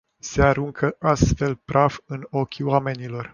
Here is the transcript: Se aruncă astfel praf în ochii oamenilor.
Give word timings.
Se 0.19 0.41
aruncă 0.41 0.95
astfel 0.99 1.55
praf 1.55 1.99
în 2.05 2.27
ochii 2.29 2.63
oamenilor. 2.63 3.29